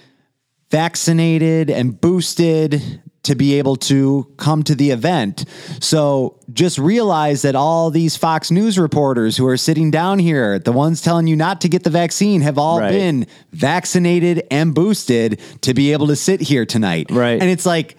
[0.70, 5.44] vaccinated and boosted to be able to come to the event.
[5.80, 10.72] So just realize that all these Fox News reporters who are sitting down here, the
[10.72, 12.90] ones telling you not to get the vaccine, have all Right.
[12.90, 17.08] been vaccinated and boosted to be able to sit here tonight.
[17.10, 17.40] Right.
[17.40, 17.96] And it's like,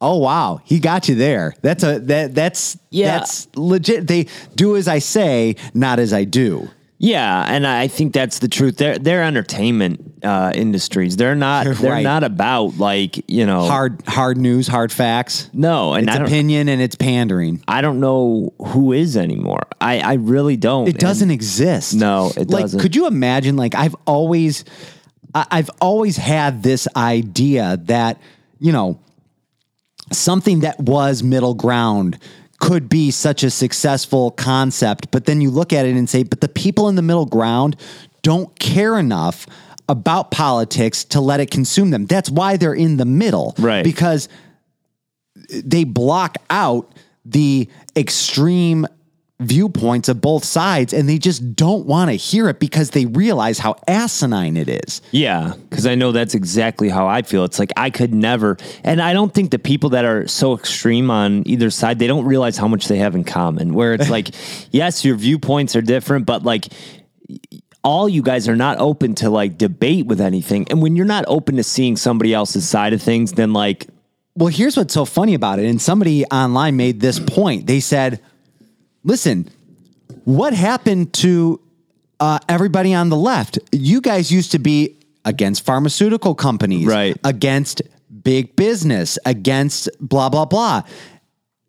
[0.00, 1.54] oh wow, he got you there.
[1.62, 3.18] That's a that that's Yeah.
[3.18, 4.06] that's legit.
[4.08, 6.68] They do as I say, not as I do.
[7.04, 8.76] Yeah, and I think that's the truth.
[8.76, 11.16] They're, they're entertainment uh, industries.
[11.16, 11.64] They're not.
[11.64, 12.04] They're Right.
[12.04, 13.66] not about like you know.
[13.66, 15.50] hard hard news, hard facts.
[15.52, 17.60] No, and It's opinion and it's pandering.
[17.66, 19.66] I don't know who is anymore.
[19.80, 20.86] I I really don't.
[20.86, 21.92] It doesn't exist.
[21.92, 22.78] No, it like, doesn't.
[22.78, 23.56] Could you imagine?
[23.56, 24.64] Like, I've always,
[25.34, 28.20] I- I've always had this idea that
[28.60, 29.00] you know
[30.12, 32.18] something that was middle ground
[32.62, 36.40] could be such a successful concept, but then you look at it and say, but
[36.40, 37.76] the people in the middle ground
[38.22, 39.48] don't care enough
[39.88, 42.06] about politics to let it consume them.
[42.06, 43.82] That's why they're in the middle, Right.
[43.82, 44.28] Because
[45.52, 46.94] they block out
[47.24, 48.86] the extreme
[49.42, 53.58] viewpoints of both sides and they just don't want to hear it because they realize
[53.58, 55.02] how asinine it is.
[55.10, 57.44] Yeah, because I know that's exactly how I feel.
[57.44, 61.10] It's like I could never, and I don't think the people that are so extreme
[61.10, 63.74] on either side they don't realize how much they have in common.
[63.74, 64.30] Where it's like,
[64.70, 66.68] yes, your viewpoints are different, but like
[67.84, 70.66] all you guys are not open to like debate with anything.
[70.70, 73.86] And when you're not open to seeing somebody else's side of things, then like
[74.36, 75.66] Well, here's what's so funny about it.
[75.66, 77.66] And somebody online made this point.
[77.66, 78.20] They said,
[79.04, 79.48] listen,
[80.24, 81.60] what happened to
[82.20, 83.58] uh, everybody on the left?
[83.72, 87.16] You guys used to be against pharmaceutical companies, Right.
[87.24, 87.82] Against
[88.22, 90.82] big business, against blah, blah, blah.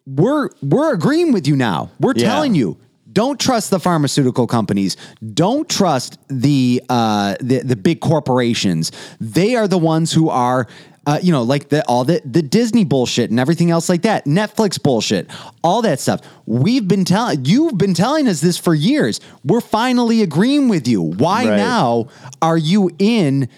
[0.06, 1.90] We're, we're agreeing with you now.
[2.00, 2.26] We're Yeah.
[2.28, 2.78] telling you.
[3.12, 4.98] Don't trust the pharmaceutical companies.
[5.36, 8.92] Don't trust the uh, the the big corporations.
[9.22, 10.66] They are the ones who are,
[11.06, 14.26] uh, you know, like the all the the Disney bullshit and everything else like that.
[14.26, 15.30] Netflix bullshit,
[15.64, 16.22] all that stuff.
[16.46, 19.20] We've been telling you've been telling us this for years.
[19.44, 21.02] We're finally agreeing with you.
[21.02, 21.58] Why Right.
[21.58, 22.08] now
[22.42, 23.50] are you in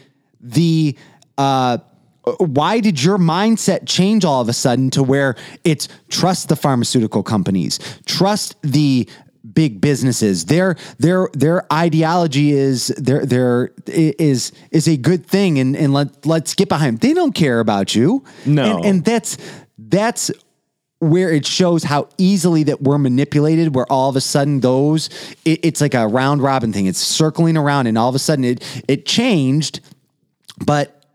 [0.41, 0.95] the?
[1.37, 1.77] Uh,
[2.39, 7.21] why did your mindset change all of a sudden to where it's trust the pharmaceutical
[7.21, 7.77] companies,
[8.07, 9.07] trust the
[9.53, 10.45] big businesses.
[10.45, 16.25] Their their their ideology is their their is is a good thing, and and let
[16.25, 16.87] let's get behind.
[16.87, 16.97] 'em.
[16.97, 18.23] They don't care about you.
[18.45, 18.77] No.
[18.77, 19.37] and, and that's
[19.77, 20.31] that's
[20.99, 25.09] where it shows how easily that we're manipulated where all of a sudden those
[25.43, 28.45] it, it's like a round robin thing it's circling around and all of a sudden
[28.45, 29.81] it it changed
[30.65, 31.05] but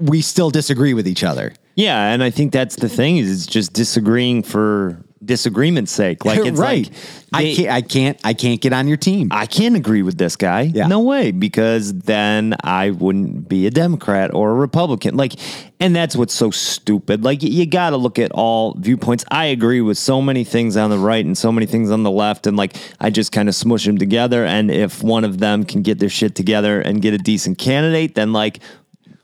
[0.00, 3.46] we still disagree with each other Yeah, and I think that's the thing is it's
[3.46, 6.24] just disagreeing for disagreement's sake.
[6.24, 6.90] Like it's right
[7.32, 10.18] like i can't i can't i can't get on your team I can't agree with
[10.18, 10.62] this guy.
[10.62, 10.86] Yeah.
[10.86, 15.16] No way, because then I wouldn't be a Democrat or a Republican.
[15.16, 15.34] Like,
[15.78, 17.24] and that's what's so stupid.
[17.24, 19.24] Like, you got to look at all viewpoints.
[19.30, 22.10] I agree with so many things on the right and so many things on the
[22.10, 24.44] left, and like, I just kind of smush them together.
[24.44, 28.14] And if one of them can get their shit together and get a decent candidate,
[28.14, 28.60] then like,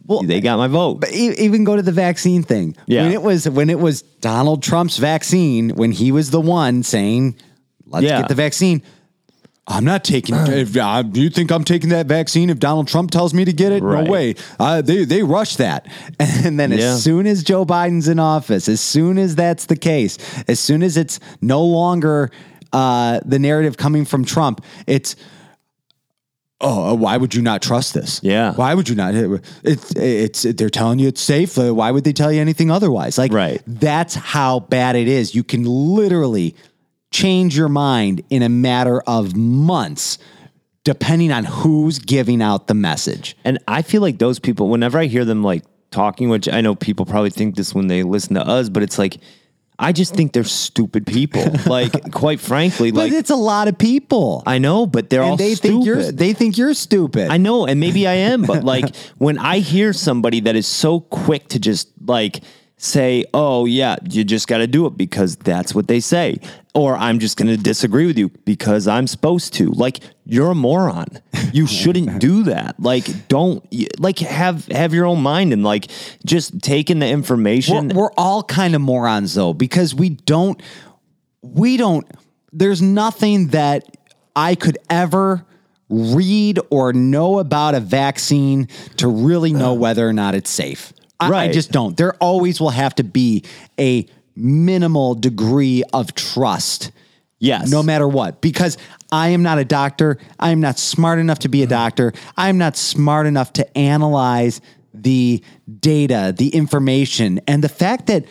[0.06, 1.00] well, they got my vote.
[1.00, 2.76] But even go to the vaccine thing.
[2.86, 3.02] Yeah.
[3.02, 7.36] When it was when it was Donald Trump's vaccine, when he was the one saying,
[7.86, 8.20] "Let's Yeah.
[8.20, 8.82] get the vaccine."
[9.68, 10.36] I'm not taking.
[10.46, 13.72] if, uh, you think I'm taking that vaccine if Donald Trump tells me to get
[13.72, 13.82] it?
[13.82, 14.04] Right.
[14.04, 14.34] No way.
[14.60, 15.86] Uh, they they rush that,
[16.20, 16.78] and then Yeah.
[16.94, 20.82] as soon as Joe Biden's in office, as soon as that's the case, as soon
[20.84, 22.30] as it's no longer
[22.72, 25.16] uh, the narrative coming from Trump, it's
[26.60, 28.20] oh, why would you not trust this?
[28.22, 28.54] Yeah.
[28.54, 29.14] Why would you not?
[29.62, 31.58] It's, it's, they're telling you it's safe.
[31.58, 33.18] Uh, Why would they tell you anything otherwise?
[33.18, 33.62] Like, Right.
[33.66, 35.34] that's how bad it is.
[35.34, 36.54] You can literally
[37.12, 40.18] change your mind in a matter of months,
[40.84, 43.36] depending on who's giving out the message.
[43.44, 46.74] And I feel like those people, whenever I hear them like talking, which I know
[46.74, 49.18] people probably think this when they listen to us, but it's like,
[49.78, 51.44] I just think they're stupid people.
[51.66, 54.42] like, quite frankly, But like, it's a lot of people.
[54.46, 55.74] I know, but they're all they stupid.
[55.74, 57.28] think you're they think you're stupid.
[57.30, 61.00] I know, and maybe I am, but like when I hear somebody that is so
[61.00, 62.42] quick to just like
[62.76, 66.38] say, "Oh yeah, you just got to do it because that's what they say,"
[66.74, 70.54] or "I'm just going to disagree with you because I'm supposed to." Like you're a
[70.54, 71.06] moron.
[71.52, 72.78] You shouldn't do that.
[72.78, 73.64] Like don't
[73.98, 75.90] like have have your own mind and like
[76.24, 77.88] just take in the we're, information.
[77.88, 80.60] we're all kind of morons though because we don't
[81.42, 82.06] we don't
[82.52, 83.84] there's nothing that
[84.34, 85.44] i could ever
[85.88, 91.30] read or know about a vaccine to really know whether or not it's safe I,
[91.32, 91.96] I just don't.
[91.96, 93.44] There always will have to be
[93.78, 96.92] a minimal degree of trust.
[97.38, 97.70] Yes.
[97.70, 98.40] no matter what.
[98.40, 98.78] Because
[99.12, 100.16] i am not a doctor.
[100.40, 102.14] I am not smart enough to be a doctor.
[102.34, 104.62] I am not smart enough to analyze
[104.94, 105.42] the
[105.80, 107.40] data the information.
[107.46, 108.24] And the fact that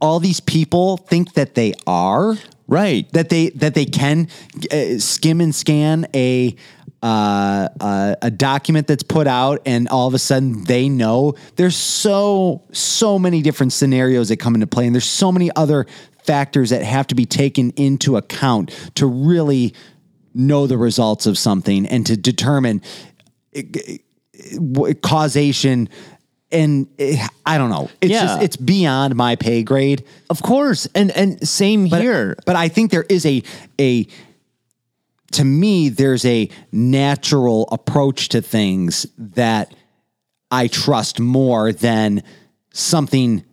[0.00, 3.10] all these people think that they are right.
[3.12, 4.28] that they that they can
[4.70, 6.54] uh, skim and scan a
[7.02, 11.34] uh, uh, a document that's put out, and all of a sudden they know.
[11.56, 15.86] There's so so many different scenarios that come into play, and there's so many other
[16.24, 19.72] factors that have to be taken into account to really
[20.34, 22.82] know the results of something and to determine
[25.02, 25.88] causation.
[26.52, 26.88] And
[27.46, 27.88] I don't know.
[28.00, 28.22] It's Yeah.
[28.26, 30.04] just it's beyond my pay grade.
[30.28, 32.36] Of course, and and same But, here.
[32.44, 33.42] but I think there is a
[33.80, 34.06] a
[35.32, 39.74] to me there's a natural approach to things that
[40.50, 42.22] I trust more than
[42.72, 43.44] something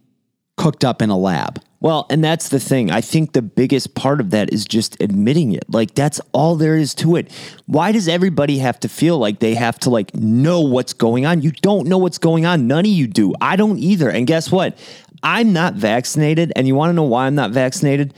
[0.58, 1.62] cooked up in a lab.
[1.80, 2.90] Well, and that's the thing.
[2.90, 5.66] I think the biggest part of that is just admitting it.
[5.70, 7.32] Like that's all there is to it.
[7.68, 11.44] Why does everybody have to feel like they have to like know what's going on?
[11.44, 12.66] You don't know what's going on.
[12.66, 13.36] None of you do.
[13.40, 14.10] I don't either.
[14.10, 14.78] And guess what?
[15.22, 16.52] I'm not vaccinated.
[16.56, 18.16] And you want to know why I'm not vaccinated?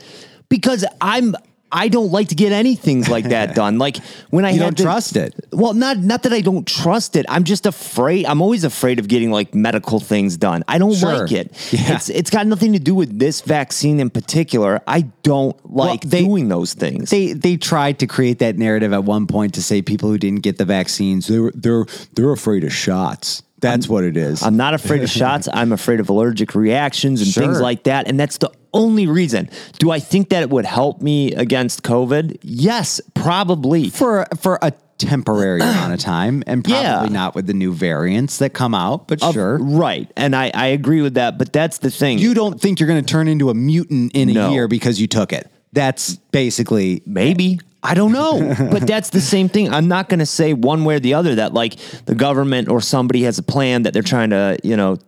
[0.48, 1.34] Because I'm
[1.72, 3.78] I don't like to get anything like that done.
[3.78, 3.98] Like
[4.30, 5.34] when I You don't to- trust it.
[5.52, 7.26] Well, not not that I don't trust it.
[7.28, 8.26] I'm just afraid.
[8.26, 10.64] I'm always afraid of getting like medical things done.
[10.68, 11.20] I don't Sure.
[11.22, 11.52] like it.
[11.72, 11.94] Yeah.
[11.96, 14.80] It's it's got nothing to do with this vaccine in particular.
[14.86, 17.10] I don't like they- doing those things.
[17.10, 20.40] They they tried to create that narrative at one point to say people who didn't
[20.42, 23.42] get the vaccines they're they're they're afraid of shots.
[23.60, 24.42] That's what it is.
[24.42, 25.48] I'm not afraid of shots.
[25.52, 28.08] I'm afraid of allergic reactions and things like that.
[28.08, 29.50] And that's the only reason.
[29.78, 32.38] Do I think that it would help me against COVID?
[32.42, 33.90] Yes, probably.
[33.90, 37.06] for for a temporary amount of time, and probably Yeah.
[37.12, 39.08] not with the new variants that come out.
[39.08, 40.10] But sure, Right.
[40.16, 41.38] And I, I agree with that.
[41.38, 42.18] But that's the thing.
[42.18, 45.06] you don't think you're going to turn into a mutant in a year because you
[45.06, 45.50] took it.
[45.72, 47.60] That's basically Maybe.
[47.82, 48.54] I don't know.
[48.70, 49.72] but that's the same thing.
[49.72, 52.80] I'm not going to say one way or the other that like the government or
[52.82, 54.98] somebody has a plan that they're trying to, you know,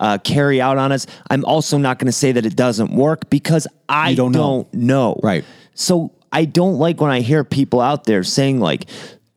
[0.00, 1.06] uh, carry out on us.
[1.28, 4.72] I'm also not going to say that it doesn't work because I You don't don't,
[4.72, 5.12] know.
[5.14, 5.20] know.
[5.22, 5.44] Right.
[5.74, 8.88] So I don't like when I hear people out there saying like,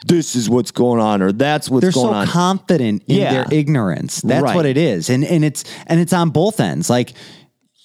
[0.08, 2.12] this is what's going on or that's what's going on.
[2.14, 2.58] they're going so on.
[2.58, 3.34] confident in Yeah.
[3.44, 4.22] their ignorance.
[4.22, 4.56] That's Right.
[4.56, 6.90] what it is, and and it's and it's on both ends.
[6.90, 7.14] Like.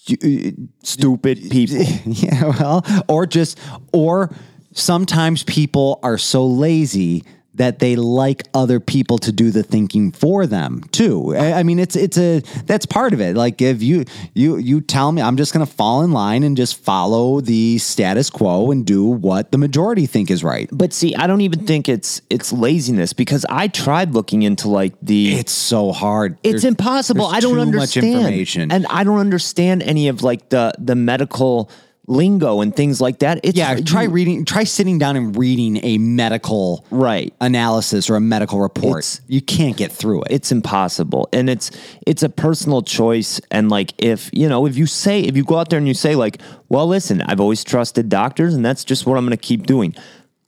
[0.06, 1.76] You, uh, Stupid people.
[2.06, 3.58] yeah, well, or just,
[3.92, 4.34] or
[4.72, 7.24] sometimes people are so lazy
[7.56, 11.34] that they like other people to do the thinking for them too.
[11.36, 13.36] I, I mean, it's it's a that's part of it.
[13.36, 16.56] Like if you you you tell me, I'm just going to fall in line and
[16.56, 20.68] just follow the status quo and do what the majority think is right.
[20.72, 24.94] But see, I don't even think it's it's laziness because I tried looking into like
[25.02, 26.38] the It's so hard.
[26.42, 27.28] It's There's- impossible.
[27.28, 28.70] there's I don't too understand much information.
[28.70, 31.70] and I don't understand any of like the the medical
[32.06, 33.40] lingo and things like that.
[33.42, 37.32] It's yeah, try you- reading, try sitting down and reading a medical Right.
[37.40, 38.98] analysis or a medical report.
[38.98, 40.28] It's- you can't get through it.
[40.30, 41.70] It's impossible, and it's
[42.06, 43.40] it's a personal choice.
[43.50, 45.94] And like, if you know, if you say, if you go out there and you
[45.94, 49.36] say, like, well, listen, I've always trusted doctors, and that's just what I'm going to
[49.36, 49.94] keep doing.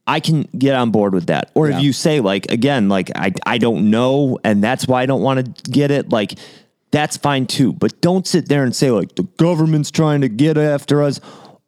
[0.07, 1.51] I can get on board with that.
[1.53, 1.77] Or Yeah.
[1.77, 5.21] if you say, like, again, like, I I don't know, and that's why I don't
[5.21, 6.35] want to get it, like.
[6.91, 10.57] That's fine too, but don't sit there and say like the government's trying to get
[10.57, 11.19] after us,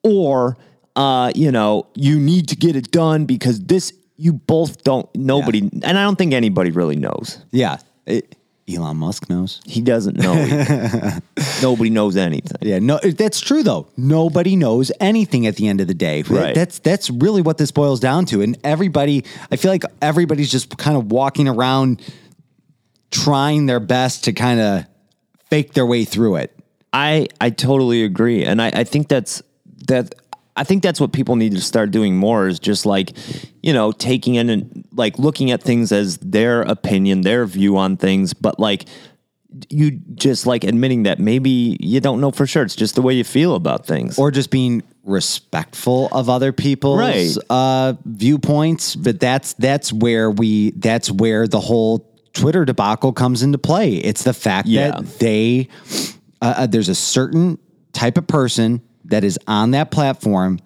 [0.03, 0.57] or
[0.95, 3.93] uh, you know, you need to get it done because this.
[4.17, 5.09] You both don't.
[5.15, 7.43] Nobody, and I don't think anybody really knows.
[7.51, 7.77] Yeah.
[8.05, 8.35] It-
[8.71, 9.59] Elon Musk knows.
[9.65, 10.33] He doesn't know.
[10.37, 11.21] either.
[11.61, 12.57] Nobody knows anything.
[12.61, 13.87] Yeah, no, that's true though.
[13.97, 16.21] Nobody knows anything at the end of the day.
[16.21, 16.53] Right.
[16.53, 18.41] That's that's really what this boils down to.
[18.41, 22.01] And everybody, I feel like everybody's just kind of walking around
[23.09, 24.85] trying their best to kind of
[25.49, 26.57] fake their way through it.
[26.93, 29.41] I I totally agree, and I, I think that's
[29.87, 30.15] that.
[30.57, 33.13] I think that's what people need to start doing more is just like,
[33.63, 37.95] you know, taking in and like looking at things as their opinion, their view on
[37.95, 38.83] things, but like
[39.69, 42.63] you just like admitting that maybe you don't know for sure.
[42.63, 44.19] It's just the way you feel about things.
[44.19, 47.35] Or just being respectful of other people's Right.
[47.49, 48.95] uh, viewpoints.
[48.97, 53.95] But that's that's where we that's where the whole Twitter debacle comes into play.
[53.95, 54.91] It's the fact Yeah.
[54.91, 55.69] that they
[56.41, 57.57] uh, uh, there's a certain
[57.93, 58.81] type of person
[59.11, 60.59] that is on that platform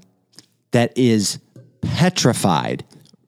[0.71, 1.39] that is
[1.81, 2.83] petrified,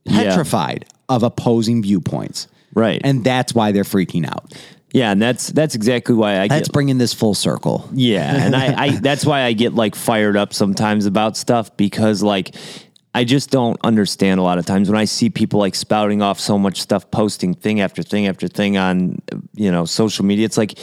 [0.06, 0.24] Yeah.
[0.24, 2.48] petrified of opposing viewpoints.
[2.74, 3.02] Right.
[3.04, 4.54] And that's why they're freaking out.
[4.94, 7.90] yeah, and that's that's exactly why I get That's get bringing this full circle.
[7.94, 12.24] Yeah, and I, I that's why I get like fired up sometimes about stuff because
[12.24, 12.56] like
[13.14, 16.40] I just don't understand a lot of times when I see people like spouting off
[16.40, 19.20] so much stuff, posting thing after thing after thing on
[19.54, 20.46] you know social media.
[20.46, 20.78] It's like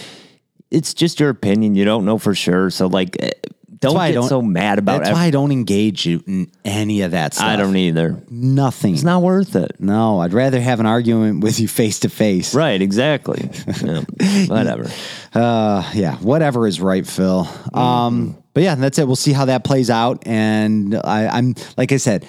[0.71, 1.75] it's just your opinion.
[1.75, 2.71] You don't know for sure.
[2.71, 3.31] So like, eh,
[3.81, 5.05] don't get don't- so mad about it.
[5.05, 7.47] That's why I don't engage you in any of that stuff.
[7.47, 8.23] I don't either.
[8.31, 8.95] Nothing.
[8.95, 9.77] It's not worth it.
[9.81, 12.55] No, I'd rather have an argument with you face to face.
[12.55, 12.81] Right?
[12.81, 13.51] Exactly.
[13.85, 14.91] Yeah, whatever.
[15.35, 17.47] Uh, yeah, whatever is right, Phil.
[17.75, 19.07] Um, but yeah, that's it.
[19.07, 22.25] We'll see how that plays out, and I, I'm like I said,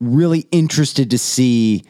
[0.00, 1.84] really interested to see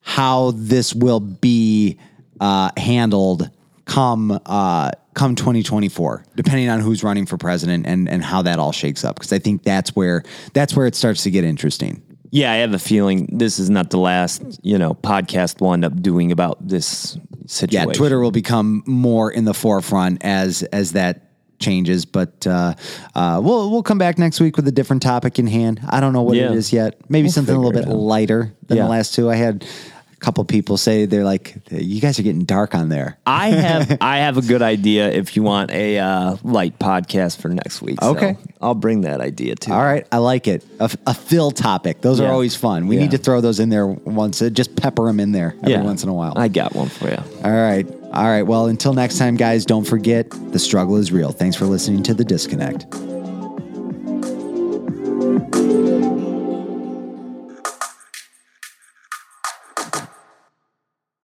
[0.00, 1.98] how this will be
[2.40, 3.50] uh, handled
[3.88, 8.70] come uh, come 2024, depending on who's running for president and and how that all
[8.70, 9.16] shakes up.
[9.16, 10.22] Because I think that's where
[10.52, 12.02] that's where it starts to get interesting.
[12.30, 15.84] Yeah, I have a feeling this is not the last, you know, podcast we'll end
[15.84, 17.16] up doing about this
[17.46, 17.88] situation.
[17.88, 21.24] Yeah, Twitter will become more in the forefront as as that
[21.58, 22.04] changes.
[22.04, 22.74] But uh,
[23.14, 25.80] uh, we'll we'll come back next week with a different topic in hand.
[25.88, 26.50] I don't know what Yeah.
[26.50, 27.00] it is yet.
[27.08, 28.84] Maybe We'll something a little bit lighter than Yeah.
[28.84, 29.30] the last two.
[29.30, 29.64] I had
[30.20, 34.18] couple people say they're like, "You guys are getting dark on there." I have I
[34.18, 37.98] have a good idea if you want a uh, light podcast for next week.
[38.02, 38.36] so Okay.
[38.60, 39.72] I'll bring that idea too.
[39.72, 40.64] All right, I like it.
[40.80, 42.86] A, a Phil topic; those are always fun.
[42.86, 43.02] We Yeah.
[43.02, 44.42] need to throw those in there once.
[44.42, 45.82] Uh, just pepper them in there every Yeah.
[45.82, 46.32] once in a while.
[46.36, 47.18] I got one for you.
[47.44, 47.86] All right.
[48.12, 48.42] All right.
[48.42, 51.30] Well, until next time, guys, don't forget the struggle is real.
[51.30, 52.86] Thanks for listening to The Disconnect.